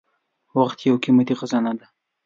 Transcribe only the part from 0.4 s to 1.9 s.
•وخت یو قیمتي خزانه ده.